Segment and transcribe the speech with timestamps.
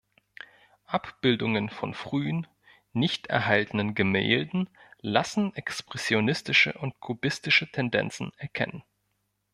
[0.87, 2.47] Abbildungen von frühen,
[2.91, 4.67] nicht erhaltenen Gemälden
[4.99, 8.83] lassen expressionistische und kubistische Tendenzen erkennen.